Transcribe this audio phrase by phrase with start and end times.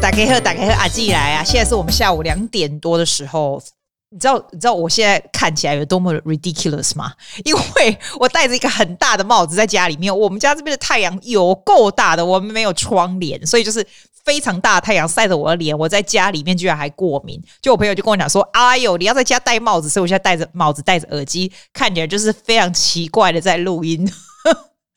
[0.00, 1.44] 打开喝，打开喝，阿季来啊！
[1.44, 3.62] 现在是我们下午两点多的时候，
[4.10, 7.12] 你知道你知道我现在看起来有多么 ridiculous 吗？
[7.44, 13.86] 因为我戴着一个很大的帽子在家里面，我们家这边的太阳有够大的，我们没有窗帘，所以就是
[14.24, 17.40] 非常大的太阳晒着我的脸，我在家里面居然还过敏。
[17.62, 24.10] 就我朋友就跟我讲说：“哎呦，你要在家戴帽子。”所以我现在戴着帽子，戴着耳机，看起来就是非常奇怪的在录音。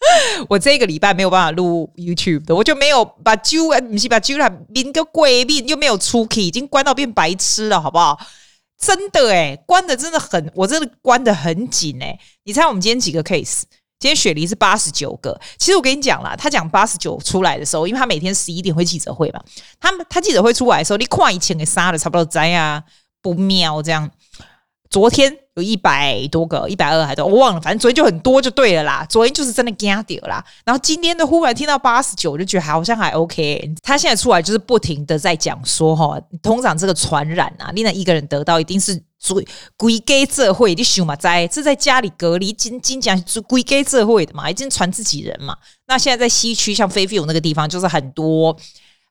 [0.50, 8.20] 我这个礼拜没有办法录 YouTube 的，我就没有把揪，不是把揪了，民个鬼命又没有出 key，，已经关到变白痴了，好不好？
[8.80, 12.20] 真的诶，关的真的很，我真的关的很紧诶。
[12.44, 13.64] 你猜我们今天几个 case？
[14.00, 15.40] 今天雪梨是八十九个。
[15.58, 19.42] 其实我跟你讲啦，他讲八十九出来的时候，因为他每天十一点会记者会嘛，
[19.80, 22.84] 他们他记者会出来的时候，你看以前给杀的差不多在啊，
[23.22, 24.12] 不妙这样。
[24.90, 25.40] 昨天。
[25.58, 29.04] 有一百多个，一百二还多，我忘了，反正昨天就很多就对了啦。
[29.10, 33.74] 昨天就是真的惊掉啦，然后今天的忽然听到八十九，就觉得好像还 OK。
[33.82, 45.58] 他现在出来就是不停的在讲说哈，通常这个传染啊，你那一个人得到一定是最归给社会的熊嘛，在是在家里隔离，经经讲归给社会的嘛，已经传自己人嘛。
[45.88, 48.56] 那现在在西区像菲菲有那个地方，就是很多。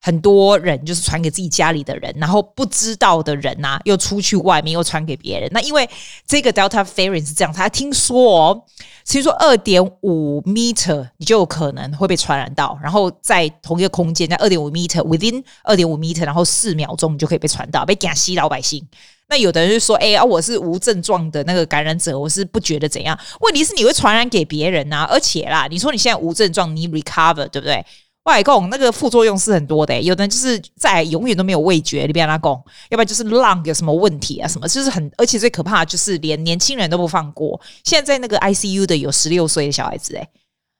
[0.01, 5.49] 很多人就是传给自己家里的人，然后不知道的人呐、又出去外面又传给别人。
[5.53, 5.89] 那因为
[6.27, 8.63] 这个 Delta variant 是这样，他听说哦，
[9.05, 18.87] 其实说二点五 meter 你就有可能会被传染到，然后在同一个空间，在二点五 meter within 二点五 meter，然后四秒钟你就可以被传到，被赶吸老百姓。
[19.29, 23.19] 那有的人就说，哎啊，我是无症状的那个感染者，我是不觉得怎样。
[23.41, 27.85] 问题是你会传染给别人啊，而且啦，你说你现在无症状，你 recover 对不对？
[28.27, 32.53] 外公那个副作用是很多的、有的人就是在永远都没有味觉，你别让他讲，
[32.91, 37.61] 要不然就是 lung 有什么问题啊什么，就是很，而且最可怕就是连年轻人都不放过。
[37.85, 40.29] 现在在那个 ICU 的有十六岁的小孩子、欸，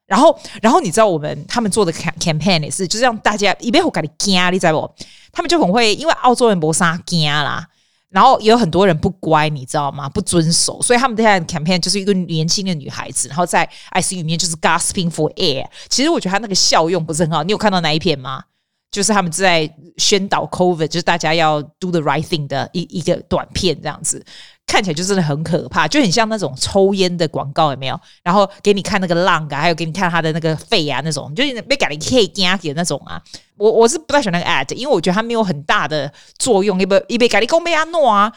[0.07, 4.95] 然后，然后你知道我们他们做的 campaign 也是，就是让大家一边我给你惊，你知道不？
[5.31, 7.69] 他们就很会，因为澳洲人没啥惊啦。
[8.11, 10.09] 然后也有很多人不乖，你知道吗？
[10.09, 15.67] 不遵守，所以他们现在的 campaign 就是一个年轻的女孩子，然后在 ICU 里面就是 gasping for air。
[15.89, 17.43] 其实我觉得他那个效用不是很好。
[17.43, 18.43] 你有看到那一篇吗？
[18.91, 24.25] 就是他们在宣导 COVID，就是大家要 do the right thing 的一一个短片这样子。
[24.67, 27.99] 看起来就真的很可怕，就很像那种抽烟的广告，有没有？
[28.23, 33.23] 然后给你看那个浪啊，还有给你看他的那个肺啊，那种就是被改了可以加的那种啊。
[33.57, 36.81] 我我是不太喜欢那个 ad，因为我觉得它没有很大的作用。
[36.81, 38.31] 一杯一杯改利公贝亚诺啊，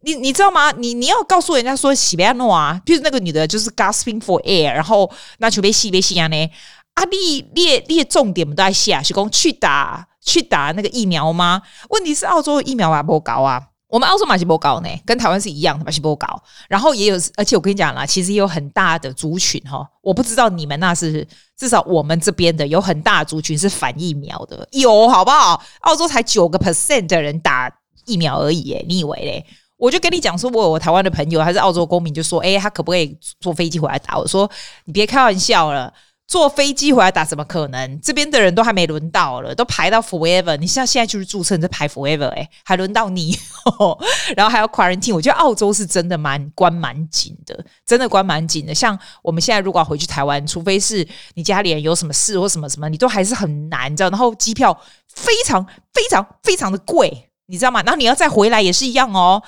[0.00, 0.72] 你你知道吗？
[0.72, 6.50] 你你要告诉人家说西贝亚诺啊，就是那个女的，就是 gasping for air，然后那就被西被西啊呢？
[6.94, 11.62] 啊，你列列重点不都在写，是讲去打去打那个疫苗吗？
[11.90, 13.62] 问题是澳洲疫苗还不高啊。
[13.88, 16.26] 我们澳洲马西波高呢，跟台湾是一样的马西波高，
[16.68, 21.26] 然后也有，而且我跟你讲啦，其实也有很大的族群哈，我不知道你们那是，
[21.56, 25.62] 至少我们这边的有很大的族群是反疫苗的，有好不好？
[25.80, 27.72] 澳洲才九个 percent 的人打
[28.06, 29.46] 疫苗而已，诶，你以为嘞？
[29.76, 34.18] 我就跟你讲说，我有我台湾的朋友还是澳洲公民，就说，诶，他可不可以坐飞机回来打？
[34.18, 34.50] 我说，
[34.86, 35.92] 你别开玩笑了。
[36.26, 38.00] 坐飞机回来打怎么可能？
[38.00, 40.56] 这边的人都还没轮到了，都排到 forever。
[40.56, 43.38] 你像现在就是注册，你在排 forever，哎，还轮到你，
[44.36, 45.14] 然后还要 quarantine。
[45.14, 48.74] 我觉得澳洲是真的蛮关蛮紧的，真的关蛮紧的。
[48.74, 54.10] 像我们现在如果要回去台湾，除非是你家里人有什么事或什么什么，你都还是很难，你知道？
[54.10, 54.76] 然后机票
[55.14, 55.64] 非常
[55.94, 57.30] 非常非常的贵。
[57.48, 57.80] 你知道吗？
[57.82, 59.40] 然后你要再回来也是一样哦。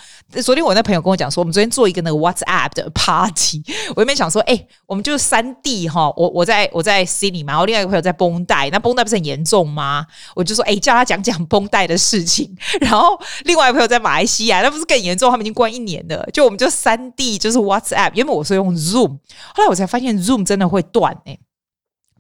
[0.43, 3.61] 昨天我那朋友跟我讲说，我们昨天做一个那个 WhatsApp 的 party，
[3.97, 10.07] 我原本想说，哎、我们就是三地哈，我我在我在悉尼嘛，然后另外一个朋友在绷带，那绷带不是很严重吗？
[10.37, 12.57] 我就说，哎、叫他讲讲绷带的事情。
[12.81, 15.29] 然后另外一个朋友在马来西亚，那不是更严重？
[15.29, 16.25] 他们已经关一年了。
[16.33, 19.19] 就我们就三地就是 WhatsApp，原本我是用 Zoom，
[19.55, 21.41] 后来我才发现 Zoom 真的会断哎、欸，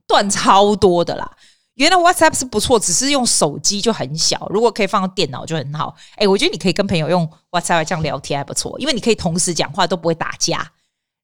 [0.08, 1.30] 断超多的啦。
[1.78, 4.46] 原来 WhatsApp 是不错，只是用手机就很小。
[4.50, 5.94] 如果可以放到电脑就很好。
[6.16, 10.72] 哎，我觉得你可以跟朋友用 WhatsApp 这样聊天还不错，因为你可以同时讲话都不会打架。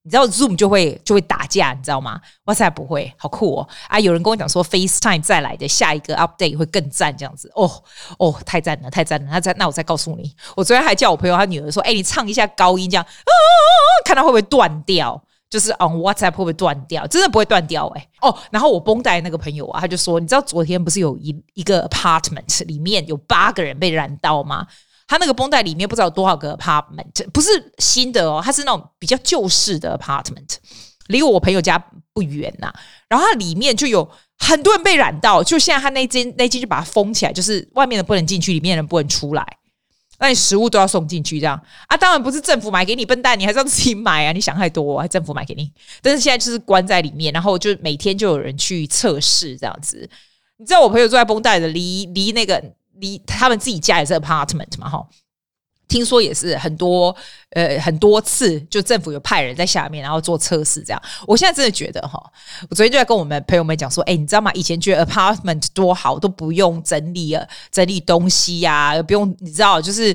[0.06, 3.68] 你知道 Zoom 就会就会打架，你知道吗？WhatsApp 不会，好酷哦！
[3.88, 7.82] 啊，有人跟我讲说 FaceTime 再来的下一个 update 会更赞，这样子哦
[8.18, 9.30] 哦，太赞了，太赞了！
[9.30, 13.32] 那再那我再告诉你，我昨天还叫我朋友他女儿说，哎，你唱一下高音，这样啊，
[14.04, 15.23] 看他会不会断掉。
[15.54, 17.06] 就是 on WhatsApp 会不会断掉？
[17.06, 18.36] 真的不会断掉哎、哦。
[18.50, 24.66] 然后我绷带那个朋友啊，他就说，你知道昨天不是有一一个 apartment 里面有八个人被染到吗？
[25.06, 30.56] 他那个绷带里面不知道有多少个 apartment，不是新的哦，他是那种比较旧式的 apartment，
[31.06, 31.78] 离我朋友家
[32.12, 32.72] 不远呐、
[33.08, 39.46] 然后它里面就有很多人被染到，就现在他那间那间就把它封起来，就是外面的不能进去，里面的人不能出来。
[40.18, 41.96] 那你食物都要送进去，这样啊？
[41.96, 44.32] 当然不是政府买给你，笨蛋，你还是要自己买啊！
[44.32, 45.70] 你想太多，政府买给你？
[46.00, 50.08] 但是现在就是关在里面，然后就每天就有人去测试这样子。
[50.56, 52.62] 你知道我朋友住在绷带的，离离那个
[53.00, 55.06] 离他们自己家也是 apartment 嘛，哈。
[55.94, 57.14] 听说也是很多，
[57.50, 61.00] 呃，很多次就政府有派人在下面，然后做测试这样。
[61.24, 62.20] 我现在真的觉得哈，
[62.68, 64.50] 我昨天就在跟我们朋友们讲说，哎，你知道吗？
[64.54, 70.12] 以前觉得 apartment 多好，都不用整理啊，整理东西呀、啊，不用你知道，就是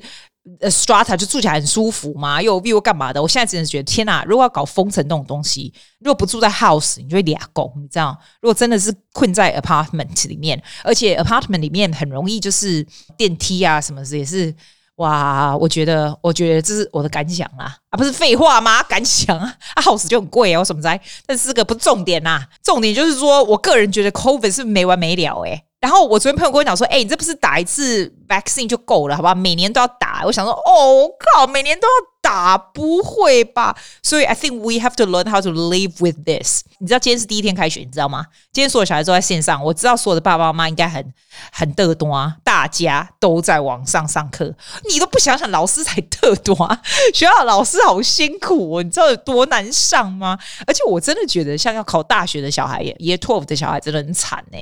[0.59, 3.21] 呃 strata 就住起来很舒服嘛，又有 view 干嘛的。
[3.21, 4.25] 我现在真的觉得，天哪！
[4.25, 8.17] 如果要搞封城那种东西，如果不住在 house，你就会俩工，你知道？
[8.41, 12.85] 如果真的是困在 apartment 里面，而且 apartment 里面很容易就是
[13.17, 14.53] 电梯啊什么的也是。
[14.99, 18.83] 哇，我觉得，我觉得这是我的感想啦，啊，不是废话吗？
[18.83, 20.99] 感想啊，啊，house 就很贵哦，什么在？
[21.25, 25.63] 但是这个不是重点呐，重点就是说我个人觉得 COVID 是没完没了诶。
[25.79, 29.33] 然后我昨天朋友跟我讲说，哎，你这不是打一次 vaccine 就够了，好不好？
[29.33, 30.23] 每年都要打。
[30.25, 31.91] 我想说，哦靠，每年都要
[32.21, 33.73] 打，不会吧？
[34.03, 36.63] 所以 I think we have to learn how to live with this。
[36.79, 38.25] 你知道今天是第一天开学，你知道吗？
[38.51, 41.13] 今天所有小孩都在线上，我知道所有的爸爸妈妈应该很
[41.53, 44.53] 很嘚多啊，大家都在网上上课，
[44.89, 46.81] 你都不想想老师才嘚多啊？
[47.15, 50.37] 学校老师好辛苦哦，你知道有多难上吗？
[50.67, 54.57] 而且我真的觉得，像要考大学的小孩，Year Twelve 的小孩真的很惨呢。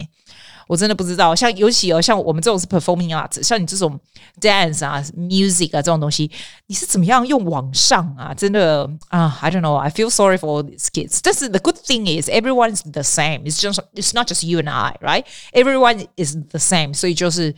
[0.69, 3.99] 我真的不知道，像尤其哦，像我们这种是 performing arts，像你这种
[4.41, 6.31] dance 啊、music 啊这种东西，
[6.67, 8.33] 你是怎么样用网上啊？
[8.35, 9.77] 真的啊，I don't know.
[9.77, 11.21] I feel sorry for all these kids.
[11.23, 13.43] 但是 the good thing is everyone is the same.
[13.45, 15.25] It's just it's not just you and I, right?
[15.53, 16.95] Everyone is the same.
[16.95, 17.55] 所以就是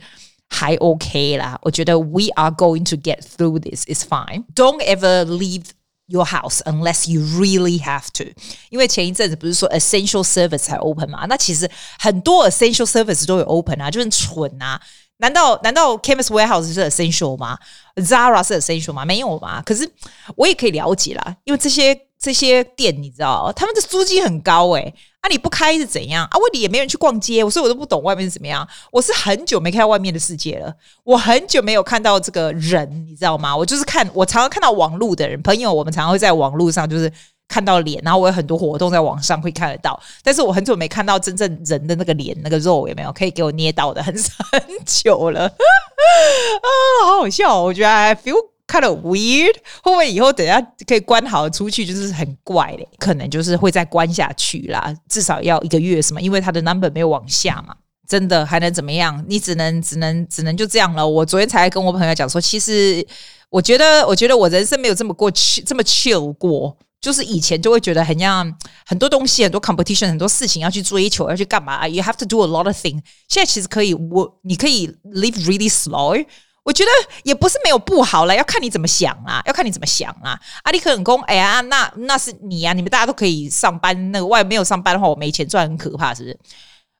[0.49, 1.59] 还 OK 啦。
[1.61, 3.85] 我觉得 we are going to get through this.
[3.85, 4.45] It's fine.
[4.53, 5.65] Don't ever leave.
[6.10, 8.24] Your house unless you really have to，
[8.68, 11.24] 因为前一阵子不是说 essential service 才 open 嘛？
[11.28, 11.70] 那其实
[12.00, 14.80] 很多 essential service 都有 open 啊，就很蠢啊！
[15.18, 17.56] 难道难道 Chemist Warehouse 是 essential 吗
[17.94, 19.04] ？Zara 是 essential 吗？
[19.04, 19.62] 没有嘛？
[19.62, 19.88] 可是
[20.34, 25.28] 我也可以了解啦，因为这些这些店你知道，他们的租金很高诶、啊！
[25.28, 26.38] 你不开是怎样啊？
[26.38, 28.66] 问题也没人去逛街，所以我都不懂外面是怎么样。
[28.90, 30.74] 我是很久没看到外面的世界了，
[31.04, 33.54] 我很久没有看到这个人，你知道吗？
[33.54, 37.12] 我就是看，我常常看到网络的人朋友，我们常常会在网络上就是
[37.46, 44.02] 看到脸，然后我有很多活动在网上会看得到，但是我很久没看到真正人的那个脸，那个肉有没有可以给我捏到的？
[44.02, 44.14] 很
[44.52, 46.68] 很久了 啊，
[47.04, 48.36] 好好笑，我觉得 I feel。
[48.70, 49.52] 看了 weird，
[49.82, 52.88] 会不会以后等下可以关好出去就是很怪嘞？
[52.98, 56.22] 可能就是会再关下去啦，至少要一个月什么？
[56.22, 57.74] 因为他的 number 没有往下嘛，
[58.06, 59.24] 真的还能怎么样？
[59.26, 61.04] 你只能只能只能就这样了。
[61.04, 63.04] 我昨天才跟我朋友讲说，其实
[63.48, 68.56] 我觉得我觉得我人生没有这么过去这么 chill 过，就是以前就会觉得很像
[68.86, 73.00] 很多东西很多 competition 很多事情要去追求要去干嘛？You have to do a lot of things。
[73.28, 76.24] 现在其实可以我你可以 live really slow。
[76.70, 76.90] 我觉得
[77.24, 80.38] 也不是没有不好了，要看你怎么想啊，要看你怎么想啊。
[80.62, 86.38] 阿里克很公，哎呀，那那是你呀、啊，你们大家都可以上班，那个外面没有上班的话，我没钱赚，很可怕，是不是？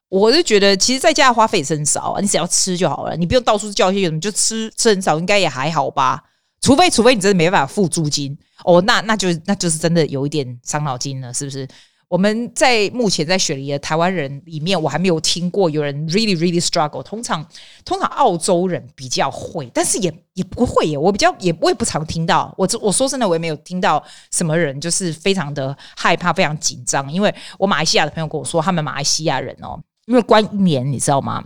[0.09, 6.21] 我是觉得，其实在家的花费也是很少啊，你只要吃就好了，你不用到处叫一些人，就吃吃很少，应该也还好吧。
[6.59, 11.65] 除非除非你真的没办法付租金哦，那那就那就是真的有一点伤脑筋了，是不是？
[12.11, 17.01] 我们在目前在雪梨的台湾人里面，我还没有听过有人 really really struggle。
[17.01, 17.41] 通常
[17.85, 20.97] 通常澳洲人比较会，但是也也不会耶。
[20.97, 22.53] 我比较也我也不常听到。
[22.57, 27.09] 我我说真的，我也没有听到什么人就是非常的害怕、非常紧张。
[27.09, 31.41] 因为我马来西亚的朋友跟我说，他们马来西亚人哦，因为关一年，你知道吗？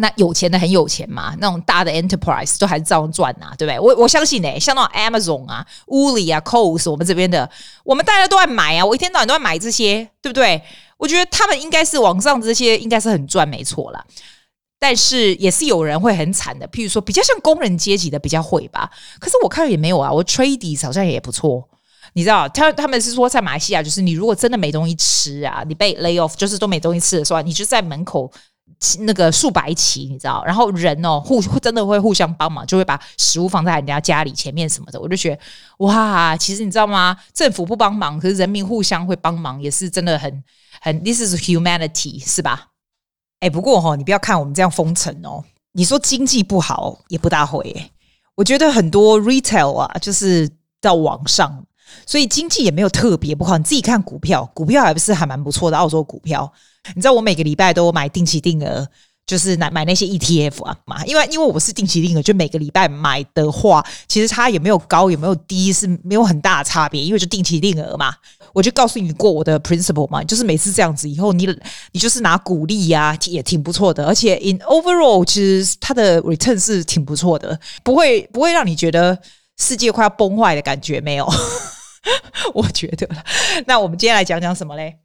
[0.00, 3.78] 那有钱的很有钱嘛，那种大的 enterprise 都还是照样赚、啊，对不对？
[3.78, 7.48] 我我相信呢、像那种 Amazon 啊、Woolies 啊、c o l s 我们这边的，
[7.84, 10.60] 我们大家都在买啊，我一天到晚都在买这些，对不对？
[10.96, 14.04] 我觉得他们应该是网上这些应该是很赚，没错啦。
[14.78, 18.90] 但是也是有人会很惨的，譬如说比较像工人阶级的比较会吧。
[19.18, 21.68] 可是我看也没有啊，我 Tradies 好像也不错，
[22.14, 28.32] 你知道，他他们是说在马来西亚，就是你如果真的没东西吃啊，你被 lay off，就是都没东西吃的时候，你就在门口。
[29.00, 35.00] 那个数白旗，你知道，然后人哦互真的会互相帮忙，就会把食物放在人家家里前面什么的。
[35.00, 35.42] 我就觉得
[35.78, 37.16] 哇，其实你知道吗？
[37.32, 40.44] 政府不帮忙，可是人民互相会帮忙，也是真的很
[40.80, 41.02] 很。
[41.02, 42.68] This is humanity，是吧？
[43.40, 47.90] 哎，不过哈、哦，你不要看我们这样封城哦，你说经济不好也不大会。
[48.34, 50.50] 我觉得很多 retail 啊，就是
[50.80, 51.64] 到网上，
[52.06, 53.56] 所以经济也没有特别不好。
[53.56, 56.50] 你自己看股票，股票还不是还蛮不错的，澳洲股票。
[56.94, 58.86] 你知道我每个礼拜都买定期定额，
[59.26, 68.14] 就是买买那些 ETF 啊嘛，因为因为我是定期定额，就每个礼拜买的话，其实它也没有高也没有低，是没有很大的差别，因为就定期定额嘛。
[68.52, 71.46] 我就告诉你过我的 principle 嘛，就是每次这样子以后，你
[71.92, 79.16] 你就是拿股利呀，也挺不错的，而且 in overall 其实它的 return 是挺不错的，不会不会让你觉得
[79.58, 81.28] 世界快要崩坏的感觉没有，
[82.54, 83.08] 我觉得。
[83.66, 84.98] 那我们今天来讲讲什么嘞？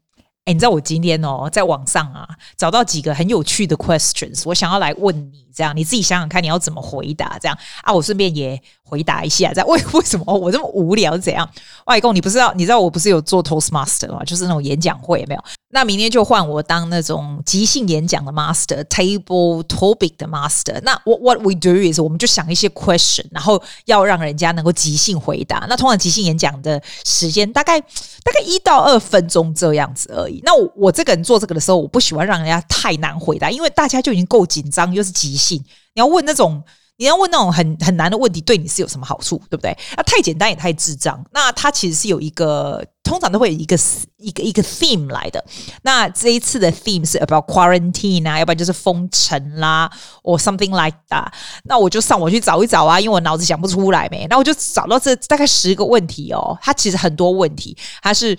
[0.45, 7.39] 哎，你知道我今天哦，在网上啊找到几个很有趣的 questions，我想要来问你，这样你自己想想看，你要怎么回答？
[7.39, 11.17] 这样啊，我顺便也回答一下，这样为为什么我这么无聊？
[11.17, 11.49] 怎样？
[11.87, 14.23] 外公，你不知道你知道我不是有做 Toastmaster 吗？
[14.23, 15.43] 就是那种演讲会，没有？
[15.75, 20.79] 那明天就换我当那种即兴演讲的 master，table topic 的 master。
[20.83, 25.65] 那 what what we do is 我们就想一些 question，然后要让人家能够即兴回答。
[25.69, 30.39] 那通常即兴演讲的时间大概大概一到二分钟这样子而已。
[30.45, 35.61] 那我我这个人做这个的时候，我不喜欢让人家太难回答，因为大家就已经够紧张，又是即兴，
[35.93, 36.63] 你要问那种。
[36.97, 39.77] 你要问那种很很难的问题，对你是有什么好处，对不对？
[39.97, 41.23] 那太简单也太智障。
[41.31, 42.85] 那它其实是有一个。
[43.05, 43.77] 通常都会有一个
[44.17, 45.45] 一个一个 theme 来的。
[45.83, 49.87] 那这一次的 theme 是 about quarantine 啊，要不然就是封城啦
[50.23, 51.27] ，or something like that。
[51.65, 54.25] 那我就上网去找一找啊，因为我脑子想不出来没。
[54.27, 56.57] 那我就找到这大概十个问题哦。
[56.63, 58.35] 它其实很多问题，它是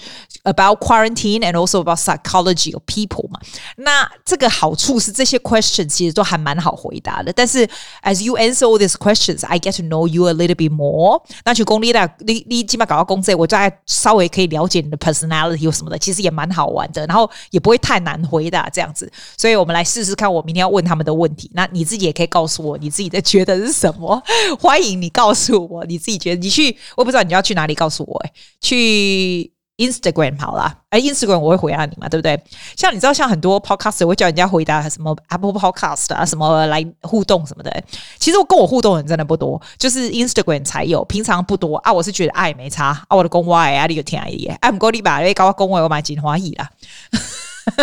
[0.50, 3.38] about quarantine and also about psychology of people 嘛。
[3.76, 7.30] 那这个好处是这些 questions 其实都还蛮好回答的。
[7.30, 7.68] 但是
[8.02, 11.22] as you answer all these questions, I get to know you a little bit more。
[11.44, 14.46] 那去公立的，你你起码搞到公职，我再稍微可以。
[14.46, 20.32] 了解你的 personality 有什么的，其实也蛮好玩的，然后也不会太难回答这样子，所以我们来试试看。
[20.32, 24.22] 我明天要问他们的问题，那你自己也可以告诉我你自己的觉得是什么。
[24.60, 29.55] 欢迎你告诉我你自己觉得，你去我不知道你要去哪里告诉我，哎，去。
[29.76, 32.40] Instagram 好了，哎，Instagram 我会回答你嘛，对不对？
[32.76, 37.84] 像你知道，像很多 Podcast 我会叫人家回答什么 Apple Podcast 啊，什么来互动什么的。
[38.18, 41.92] 其实我跟我互动的人真的不多，就是 Instagram 才有，平常不多啊。
[41.92, 44.46] 我是觉得爱没差啊，我的公话哎，你有听而已。
[44.46, 46.70] 哎，不过你把那搞我公话我蛮金花意啦。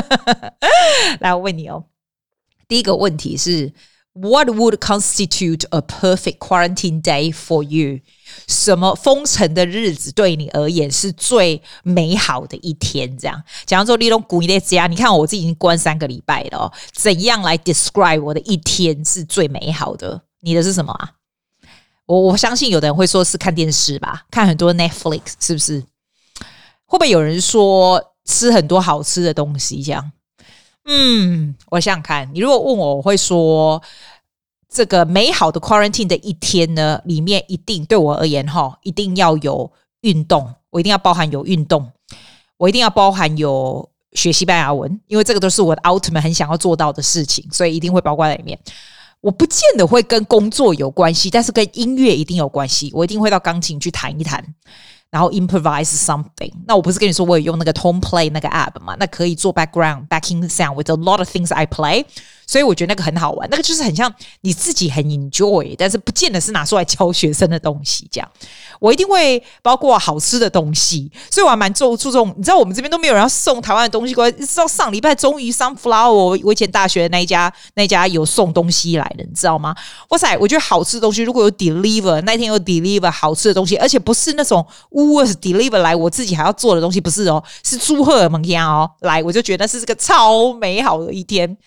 [1.22, 1.86] 来，我问你哦，
[2.68, 3.74] 第一个问题是。
[4.16, 8.02] What would constitute a perfect quarantine day for you？
[8.48, 13.18] 什么封城的日子对你而言是最美好的一天？
[13.18, 20.22] 这样，假如说你都古一的家，你看我自己已经关三个礼拜了，怎样来 describe 我的一天是最美好的？
[20.42, 21.12] 你的是什么啊？
[22.06, 25.82] 我我相信有的人会说是看电视吧，看很多 Netflix，是不是？
[26.86, 29.82] 会不会有人说吃很多好吃的东西？
[29.82, 30.12] 这样？
[30.86, 33.82] 嗯，我想想看，你如果问我，我会说，
[34.74, 41.92] 这个美好的 quarantine 的一天呢，里面一定对我而言哈，一定要有运动，我一定要包含有运动，
[42.58, 48.58] 我一定要包含有学西班牙文，因为这个都是我的 ultimate 很想要做到的事情，所以一定会包括在里面。
[49.22, 54.44] 我不见得会跟工作有关系，但是跟音乐一定有关系，我一定会到钢琴去弹一弹。
[55.10, 58.96] 然后 improvise something，那我不是跟你说我有用那个 Tone Play 那个 app 嘛？
[59.00, 62.04] 那可以做 background backing sound with a lot of things I play。
[62.48, 68.08] 所以我觉得那个很好玩，那个就是很像你自己很 enjoy，但是不见得是拿出来教学生的东西。
[68.12, 68.30] 这样，
[68.80, 72.34] 我一定会包括好吃的东西，所以我还蛮注注重。
[72.38, 79.76] 你知道我们这边都没有人要送台湾的东西过来，直到上礼拜终于 Sunflower，我以前大学的那一家那一家有送东西来的，你知道吗？
[80.10, 91.58] 哇塞，我觉得好吃的东西如果有 deliver，那天有 deliver 好吃的东西，而且不是那种 was deliver 来我自己还要做的东西，不是哦，是朱赫尔蒙家哦来，我就觉得是这个超美好的一天。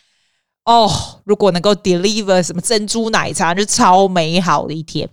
[0.66, 0.90] 哦
[1.25, 5.08] 如果能够 deliver 什么珍珠奶茶，就超美好的一天。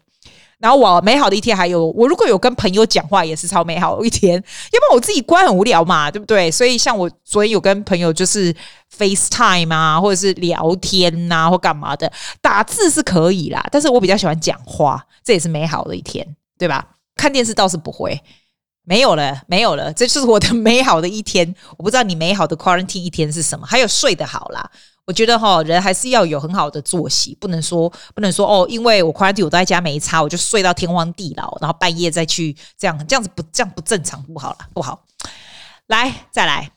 [0.59, 4.35] 然后我美好的一天还有，我如果有跟朋友讲话，也是超美好的一天。
[4.35, 4.39] 要
[4.79, 6.49] 不然我自己关很无聊嘛，对不对？
[6.49, 8.55] 所以像我昨天有跟朋友就是
[8.97, 12.09] FaceTime 啊，或者是聊天呐、啊，或干嘛的，
[12.41, 13.61] 打字是可以啦。
[13.71, 16.25] 但是我比较喜欢讲话，这也是美好的一天，
[16.57, 16.87] 对吧？
[17.17, 18.17] 看电视倒是不会，
[18.85, 19.91] 没有了， 没有了。
[19.91, 21.53] 这就是我的 美好的一天。
[21.77, 23.67] 我不知道你美好的 quarantine 一天是什么？
[23.67, 24.71] 还有睡得好啦。
[25.05, 35.03] 我觉得哈，人还是要有很好的作息，不能说不能说哦，因为我 quarantine 我在家没差，我就睡到天荒地老，然后半夜再去这样，这样子不这样不正常，不好了，不好。
[35.87, 36.72] 来，再来。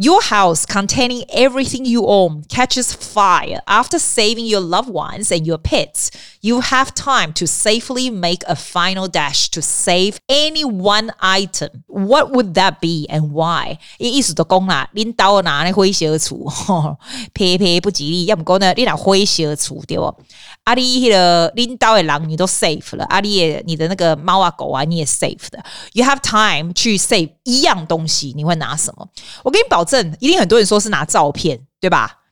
[0.00, 5.58] Your house containing everything you own catches fire after saving your loved ones and your
[5.58, 6.10] pets.
[6.40, 11.82] You have time to safely make a final dash to save any one item.
[11.88, 13.78] What would that be and why?
[13.98, 16.98] 意思就讲啦，恁兜拿那火烧厝，
[17.32, 18.26] 皮皮不吉利。
[18.26, 20.14] 要不讲呢，你拿火烧厝对不？
[20.62, 25.58] 阿里迄个领导的人你都 safe 了，阿里也你的那个猫啊狗啊你也 safe 的。
[25.94, 29.08] You have time 去 save 一样东西，你会拿什么？
[29.42, 32.22] 我给你保 证，一定很多人说是拿照片，对吧？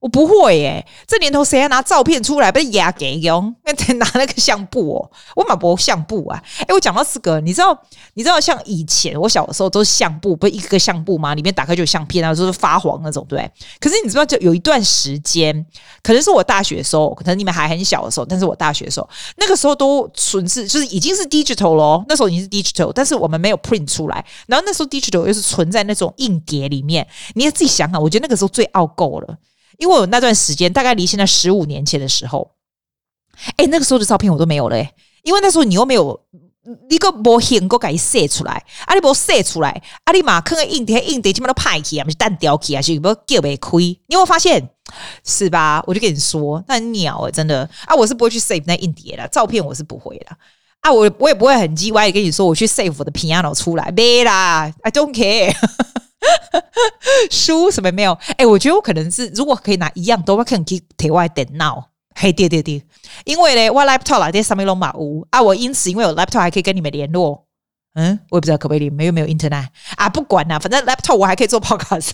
[0.00, 3.54] 我不会耶、欸，这年头谁还拿照片出来被压给用？
[3.64, 6.42] 那 拿那个相簿哦，我买不相簿啊。
[6.60, 7.78] 哎，我讲到这个，你知道，
[8.14, 11.34] 你知道像以前我小的时候都是相簿，不是一个相簿吗？
[11.34, 13.38] 里面打开就有相片啊，就是发黄那种，对？
[13.78, 15.66] 可是你知道，就有一段时间，
[16.02, 24.24] 可能是我大学的时候，可能你们还很小的时候，但是我大学的时候，那个时候都存是就是已经是 digital 咯，那时候已经是 digital，但是我们没有 print 出来。
[24.46, 29.36] 然后那时候 digital 又是存在那种硬碟里面，你要自己想想，我觉得那个时候最傲够了。
[29.80, 32.52] 因为我那段时间大概离现在十五年前的时候，
[33.56, 36.20] 哎，那个时候的照片我都没有了，哎，因为那时候你又没有，
[36.90, 39.70] 你个无显过给写出来，啊，你无写出来，
[40.04, 43.84] 啊，你马克硬碟硬碟基本都派去啊，不是单掉去啊，是不叫没亏？
[44.06, 44.70] 你有没有发现？
[45.24, 45.82] 是吧？
[45.86, 50.26] 我就跟你说，那鸟哎，真的啊，我是不会去 save 那硬碟的，照片我是不会的
[50.80, 55.54] 啊，我我也不会很叽歪跟你说我去 save 我的 piano 出来，没啦，I don't care。
[57.30, 58.16] 书什么没有？
[58.36, 61.88] 哎、我觉得我可能是，如果可以拿一样，都我可能去台外电脑。
[62.14, 62.84] 嘿，对对对，
[63.24, 67.46] 因为呢，我 laptop 来在上面拢马屋啊，我因此因为有 laptop 还可以跟你们联络。
[67.94, 72.10] 嗯，我也不知道可不可以，没有没有 internet 啊，不管啦，反正 laptop 我还可以做 podcast。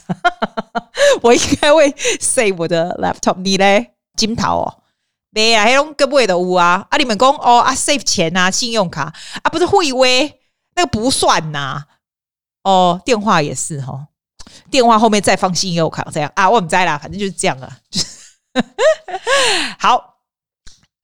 [1.23, 3.37] 我应该会 save 我的 laptop。
[3.43, 4.79] 你嘞，金桃哦，
[5.31, 10.41] 没啊，还有各位的屋啊啊，你们讲哦啊，save 钱啊，信用卡啊，不是会威
[10.77, 11.87] 那个不算呐、啊。
[12.67, 14.07] 哦，电话也是哈、哦，
[14.69, 17.79] 电话后面再放信用卡这样啊，我们在啦，反正就是这样啊。
[19.79, 20.17] 好，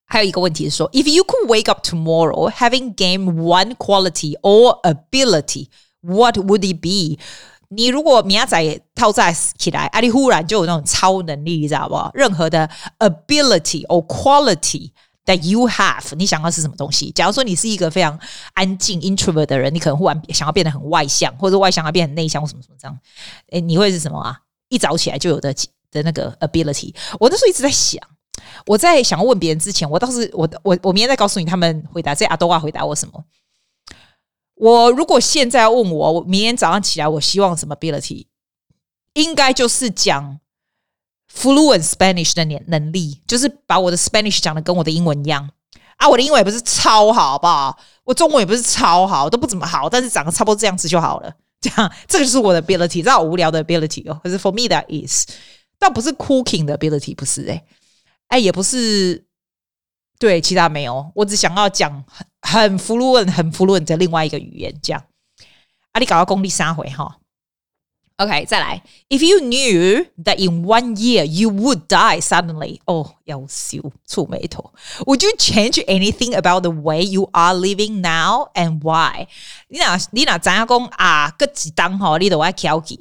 [0.04, 5.68] 还有一个问题是说，If you could wake up tomorrow having game one quality or ability,
[6.00, 7.22] what would it be？
[7.68, 12.10] 你如果明仔套在起来，啊，你忽然就有那种超能力，你知道不？
[12.18, 14.90] 任何的 ability or quality。
[15.24, 17.12] That you have，你想要是什么东西？
[17.12, 18.18] 假如说你是一个非常
[18.54, 22.98] 安静 introvert 的人，你可能忽然想要变得很外向，或者外向要变很内向，或什么什么这样。
[23.50, 24.36] 诶，你会是什么啊？
[24.68, 25.54] 一早起来就有的
[25.92, 26.92] 的那个 ability。
[27.20, 28.02] 我那时候一直在想，
[28.66, 32.16] 我在想要问别人之前，我倒是我我我明天再告诉你他们回答。
[32.16, 33.24] 这阿多瓦回答我什么？
[34.56, 38.26] 我如果现在问我，我明天早上起来我希望什么 ability？
[39.12, 40.40] 应该就是讲。
[41.34, 45.48] Fluent Spanish 的能能力，就是把我的 Spanish 讲的跟我的英文一样
[45.96, 46.08] 啊！
[46.08, 47.78] 我的英文也不是超好，好不好？
[48.04, 51.32] 我中文也不是超好，都不怎么好，但是长得差不多这样子就好了。
[51.60, 54.20] 这样，这个就是我的 ability，这好无聊的 ability 哦。
[54.22, 55.26] 可是 for me that is，
[55.78, 57.64] 倒不是 cooking 的 ability，不是诶、欸，
[58.28, 59.24] 哎，也不是，
[60.18, 61.10] 对，其他没有。
[61.14, 62.04] 我只想要讲
[62.40, 65.02] 很很 fluent、很 fluent 的另外一个语言，这样。
[65.92, 67.18] 啊，你搞到功力三回哈。
[68.17, 68.81] OK，再来。
[69.09, 73.77] If you knew that in one year you would die suddenly，哦，要笑，
[74.09, 74.73] 蹙眉头。
[75.05, 79.27] Would you change anything about the way you are living now and why？
[79.67, 81.29] 你哪你哪怎样讲啊？
[81.37, 82.97] 个几当吼，你都爱挑剔。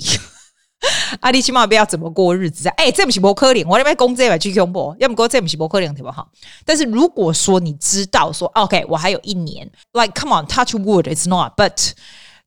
[1.20, 2.68] 啊，你起码不要怎么过日子。
[2.68, 6.30] 哎、欸，这不是不可能，我那边工资也去恐怖，要么过这不是不可能，对不好。
[6.66, 11.92] 但是如果说你知道说，OK，我还有一年，like come on，touch wood，it's not，but。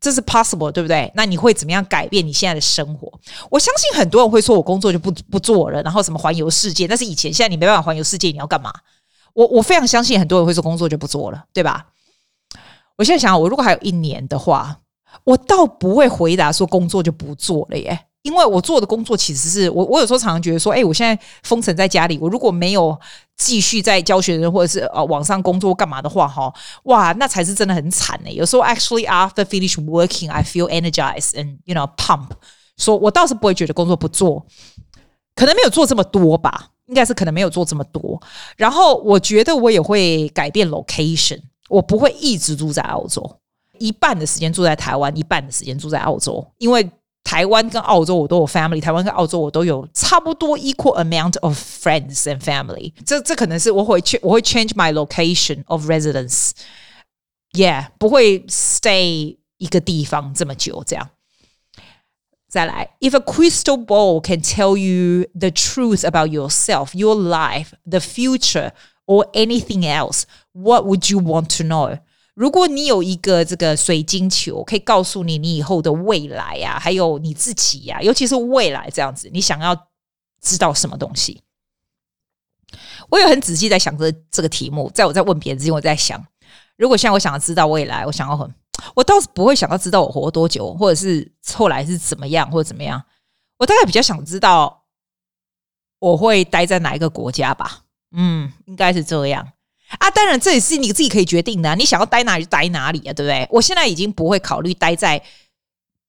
[0.05, 1.11] 这是 possible，对不对？
[1.15, 3.11] 那你会怎么样改变你现在的生活？
[3.51, 6.87] 我相信很多人会说，我工作就不不做了，然后什么环游世界。
[6.87, 8.71] 但是以前，现在你没办法环游世界，你要干嘛？
[9.33, 11.87] 我我非常相信很多人会说工作就不做了，对吧？
[12.97, 14.81] 我现在想，我如果还有一年的话，
[15.25, 18.07] 我倒不会回答说工作就不做了耶。
[18.25, 22.99] 因为我做的工作其实是我，我有时候常常觉得说，哎，我现在封城在家里，我如果没有
[23.37, 26.51] 继续在教学生或者是呃网上工作干嘛的话，哈，
[26.85, 28.33] 哇，那才是真的很惨呢。
[28.33, 32.29] 有时候 actually after finish working, I feel energized and you know pump。
[32.79, 34.47] 说我倒是不会觉得工作不做，
[35.37, 38.19] 可能没有做这么多吧，应该是可能没有做这么多。
[38.57, 43.37] 然后我觉得我也会改变 location，我不会一直住在澳洲，
[43.79, 46.91] 一半的时间住在台湾，一半的时间住在澳洲，因为。
[47.24, 52.92] 台湾跟澳洲我都有 family，台湾跟澳洲我都有差不多 equal amount of friends and family。
[53.06, 60.84] 这这可能是我会去我会 change my location of residence，yeah，不会 stay 一个地方这么久。
[60.88, 61.10] 这样，
[62.50, 68.72] 再来，If a crystal ball can tell you the truth about yourself, your life, the future,
[69.06, 72.00] or anything else, what would you want to know?
[72.35, 79.89] 如果你有一个这个水晶球，可以告诉你你以后的未来呀、啊，还有你自己呀、啊，尤其是未来这样子，你想要
[80.41, 81.43] 知道什么东西？
[83.09, 86.25] 我也很仔细在想这这个题目，在我在问别人之前，我在想，
[86.77, 88.53] 如果现在我想要知道未来，我想要很，
[88.97, 93.01] 我倒是不会想要知道我活多久，或者是后来是怎么样，或者怎么样。
[93.59, 94.83] 我大概比较想知道
[96.01, 97.85] 我会待在哪一个国家吧。
[98.11, 99.53] 嗯，应该是这样。
[99.99, 103.47] 啊，当然这也是你自己可以决定的，你想要待哪里就待哪里啊，对不对？
[103.51, 105.23] 我现在已经不会考虑待在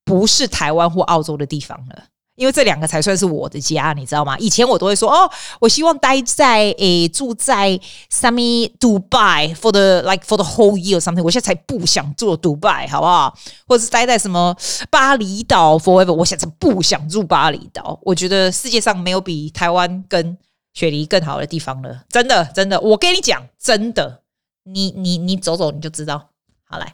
[0.04, 2.04] 不是台湾或澳洲的地方了，
[2.36, 4.38] 因为这两个才算是我的家，你知道吗？
[4.38, 7.80] 以前我都会说哦，我希望待在诶住在
[8.12, 11.24] sunny Dubai for the like for the whole year or something。
[11.24, 13.36] 我现在才不想住 Dubai，好不好？
[13.68, 14.56] 或者是待在什么
[14.90, 16.14] 巴厘岛 forever。
[16.14, 18.00] 我现在才不想住巴厘岛。
[18.04, 20.38] 我觉得世界上没有比台湾跟
[20.76, 22.80] 雪梨更好的地方了，真的真的。
[22.80, 24.22] 我跟你讲，真的，
[24.66, 26.30] 你你你走走你就知道。
[26.66, 26.94] 好来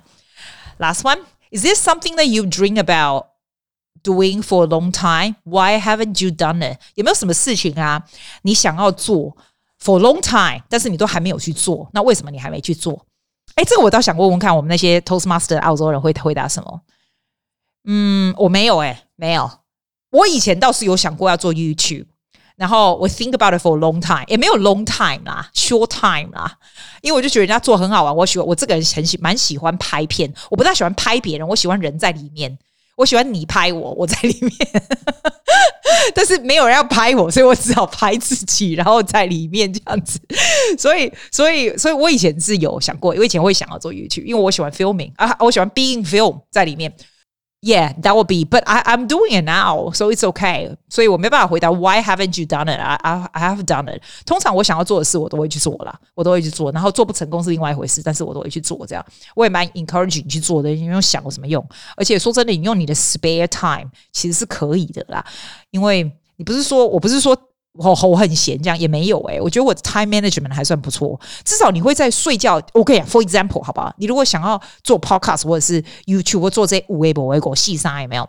[0.80, 6.32] ，last one，is this something that you dream about？Doing for a long time, why haven't you
[6.32, 6.80] done it？
[6.96, 8.04] 有没有什么事情啊？
[8.41, 9.38] 你想要做
[9.80, 13.06] for a long time，但是你都还没有去做，那为什么你还没去做？
[13.54, 16.82] 哎，这个我倒想问问看，我们那些 Toastmaster 澳洲人会回答什么？
[17.84, 19.60] 嗯，我没有哎，没有。
[20.10, 22.08] 我以前倒是有想过要做 YouTube，
[22.62, 26.54] 然后我 think about it for a long time，也没有 long time 啦，short time 啦，
[27.02, 32.56] 因为我就觉得人家做很好玩，我喜欢我这个人很喜蛮喜欢拍片，我不太喜欢拍别人，我喜欢人在里面。
[32.97, 34.52] 我喜欢你拍我，我在里面，
[36.13, 40.19] 但是没有人要拍我，所以我只好拍自己，然后在里面这样子。
[40.78, 46.93] 所以，所以，所以我以前是有想过，我以前会想要做 YouTube，因为我喜欢 filming 啊，我喜欢 being film 在里面。
[47.62, 50.77] Yeah, that would be, but I, I'm doing it now, so it's okay.
[50.88, 52.79] 所以我没办法回答 Why haven't you done it?
[52.79, 54.03] I, I, I have done it.
[54.25, 56.71] 通常我想要做的事，我都会去做啦，我都会去做。
[56.71, 58.87] 然后做不成功是另外一回事，但是我都会去做。
[58.87, 61.66] 这样我也蛮 encourage 你去做的，因为想有什么用？
[61.97, 65.25] 而且说真的，你用你的 spare time 其实是可以的啦，
[65.71, 67.37] 因为你不是说我不是说。
[67.74, 71.20] 我我很闲，这样也没有诶、欸，我觉得我的 time management 还算不错。
[71.46, 72.62] 至少你会在睡觉。
[72.74, 73.94] OK，for example，好不好？
[73.98, 78.28] 你如果想要做 podcast 或者是 YouTube 或做这些五微博、微博细沙，有没有？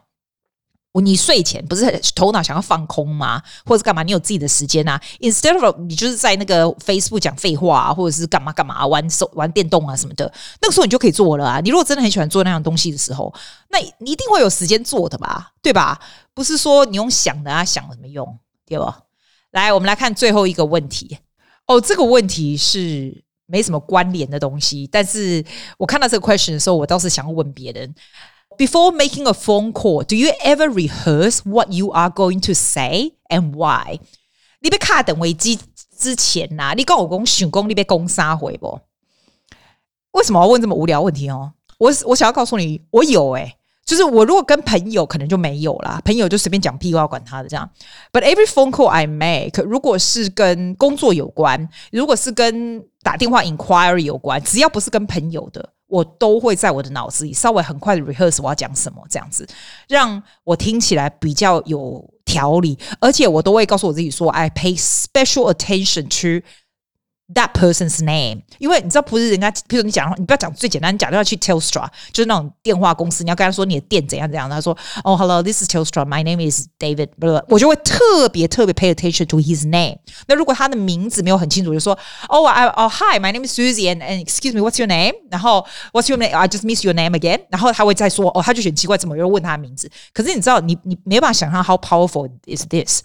[1.03, 3.43] 你睡前不是头脑想要放空吗？
[3.65, 4.03] 或者是干嘛？
[4.03, 11.61] 你有自己的时间啊？Instead of 你就是在那个 Facebook 讲废话啊，或者是干嘛干嘛玩手玩电动啊什么的，那个时候你就可以做了啊。
[11.61, 13.33] 你如果真的很喜欢做那样东西的时候，
[13.71, 15.53] 那你一定会有时间做的吧？
[15.63, 15.99] 对吧？
[16.35, 18.39] 不是说你用想的啊，想有什么用？
[18.67, 19.01] 对吧？
[19.53, 21.17] 来，我们来看最后一个问题。
[21.67, 25.45] 哦，这个问题是没什么关联的东西，但是
[25.79, 27.95] 我看到这个 question 的时候，我倒是想问别人
[28.59, 33.53] ：Before making a phone call, do you ever rehearse what you are going to say and
[33.55, 34.01] why？
[34.61, 35.59] 你被卡等危机
[35.99, 38.81] 之前呐、啊，你跟我讲想讲你被攻杀回不？
[40.13, 41.53] 为什么要问这么无聊问题哦？
[41.79, 47.69] 我我想要告诉你，我有诶、就是我如果跟朋友可能就没有啦，朋友就随便讲屁话，管他的这样。
[48.13, 59.47] But every phone call I make，如果是跟工作有关，如果是跟打电话 inquiry 有关，只要不是跟朋友的，我都会在我的脑子里稍微很快的 rehearse 我要讲什么，这样子
[59.89, 66.47] 让我听起来比较有条理，而且我都会告诉我自己说，I pay special attention to。
[67.36, 74.72] That person's name，因为你知道不是人家，譬如你讲的话，你不要讲最简单，你讲要去 Telstra，就是那种电话公司，你要跟他说你的店怎样怎样，他说
[75.04, 79.98] 哦、oh,，Hello，this is Telstra，my name is David，不是，我就会特别特别 pay attention to his name。
[80.28, 85.14] 那如果他的名字没有很清楚，就说哦，I 哦，Hi，my name is Susie，and and excuse me，what's your name？
[85.30, 87.42] 然后 What's your name？I just miss your name again。
[87.50, 89.92] 然后他会再说哦，他就很奇怪，怎么又问他的名字？
[90.14, 93.02] 可是你知道，你你没办法想象 how powerful is this。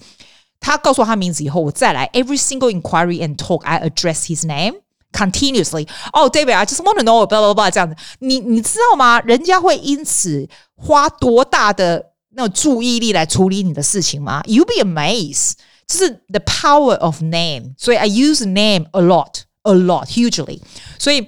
[0.61, 4.74] 他告诉我他名字以后，我再来 every single inquiry and talk, I address his name
[5.12, 5.88] continuously.
[6.12, 9.20] Oh, David, I just want to know blah blah blah 这样子，你你知道吗？
[9.20, 14.42] 人家会因此花多大的那种注意力来处理你的事情吗？
[14.44, 15.54] You'll be amazed.
[15.87, 17.74] 就是 the power of name.
[17.76, 20.61] 所以 I use name a lot, a lot, hugely.
[20.98, 21.26] 所以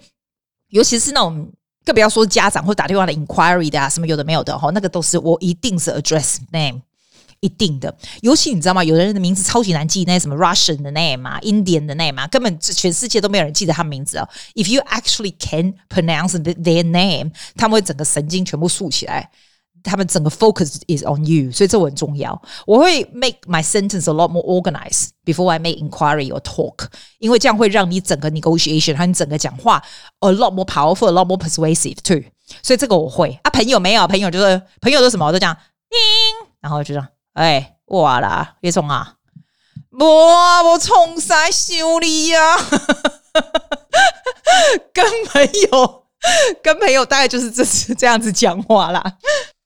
[0.69, 1.53] 尤其是那种
[1.85, 6.81] 更不要说家长或打电话的 inquiry 的啊，什么有的没有的哈，那个都是我一定是 address name。
[7.41, 8.83] 一定的，尤其你知道吗？
[8.83, 14.27] 有的人的名字超级难记，那些什么 Russian 的 name 啊，Indian 的 name 啊，根本全世界都没有人记得他名字哦。
[14.55, 19.31] If you actually can pronounce their name，他们会整个神经全部竖起来，
[19.83, 22.41] 他们整个 focus is on you，所以这我很重要。
[22.67, 26.87] 我会 make my sentence a lot more organized before I make inquiry or talk，
[27.19, 29.85] 因为这样会让你整个 negotiation 和你整个讲话
[30.21, 32.23] a lot more powerful，a lot more persuasive too。
[32.63, 35.55] 所以这个我会啊，朋友没有，朋友就是朋友都什么我都讲，
[36.63, 37.07] 然后就这样。
[37.34, 39.16] 哎，哇啦，叶聪啊，
[39.92, 42.58] 哇，我冲啥修理呀？
[44.94, 46.06] 跟朋友，
[46.62, 49.02] 跟朋友大概就是这是这样子讲话啦。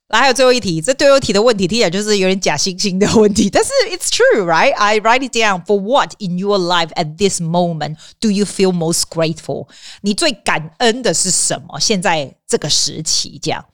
[0.09, 4.73] 来，还有最后一题，这最后一题的问题听起来就是有点假惺惺的问题，但是 it's true, right?
[4.75, 5.63] I write it down.
[5.65, 9.67] For what in your life at this moment do you feel most grateful?
[10.01, 11.79] 你最感恩的是什么？
[11.79, 13.65] 现在这个时期，这样。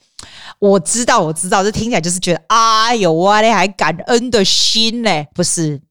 [0.59, 5.81] 我知道，我知道，这听起来就是觉得，哎呦，我嘞还感恩的心嘞，不是？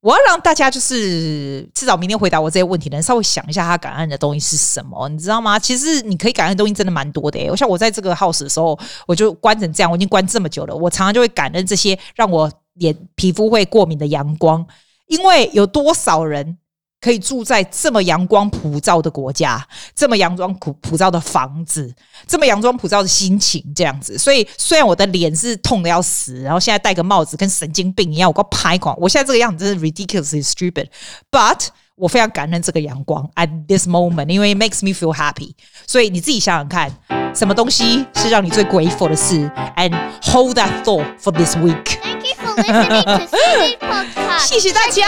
[0.00, 5.58] 我要让大家就是至少明天回答我这些问题的人稍微想一下，他感恩的东西是什么，你知道吗？
[5.58, 7.50] 其实你可以感恩的东西真的蛮多的诶。
[7.50, 14.66] 我像我在这个 house 的时候，我就关成这样，我已经关这么久了，我常常就会感恩这些让我脸皮肤会过敏的阳光，
[15.06, 16.56] 因为有多少人
[17.00, 21.94] 可以住在这么阳光普照的国家，这么阳光普普照的房子，
[22.26, 24.18] 这么阳光普照的心情，这样子。
[24.18, 31.68] 所以虽然我的脸是痛得要死，然后现在戴个帽子跟神经病一样，我够拍狂，我现在这个样子真是 ridiculously stupid，but。
[31.96, 35.52] 我非常感恩这个阳光 at this moment，因为 it makes me feel happy。
[35.86, 36.90] 所以你自己想想看，
[37.34, 41.98] 什么东西是让你最 grateful 的事？And hold that thought for this week。
[42.00, 44.19] Thank you for listening to Susie Podcast。
[44.46, 45.04] 谢谢大家，